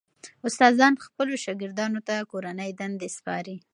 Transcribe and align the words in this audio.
استادان 0.47 0.93
خپلو 1.05 1.33
شاګردانو 1.43 1.99
ته 2.07 2.15
کورنۍ 2.31 2.71
دندې 2.79 3.09
سپاري. 3.17 3.55